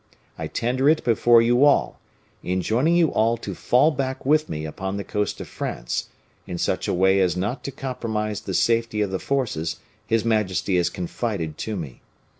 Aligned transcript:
I 0.35 0.47
tender 0.47 0.89
it 0.89 1.03
before 1.03 1.43
you 1.43 1.63
all, 1.63 1.99
enjoining 2.43 2.95
you 2.95 3.09
all 3.13 3.37
to 3.37 3.53
fall 3.53 3.91
back 3.91 4.25
with 4.25 4.49
me 4.49 4.65
upon 4.65 4.97
the 4.97 5.03
coast 5.03 5.39
of 5.41 5.47
France, 5.47 6.09
in 6.47 6.57
such 6.57 6.87
a 6.87 6.93
way 6.95 7.19
as 7.19 7.37
not 7.37 7.63
to 7.65 7.71
compromise 7.71 8.41
the 8.41 8.55
safety 8.55 9.01
of 9.01 9.11
the 9.11 9.19
forces 9.19 9.79
his 10.07 10.25
majesty 10.25 10.75
has 10.77 10.89
confided 10.89 11.55
to 11.59 11.75
me. 11.75 12.01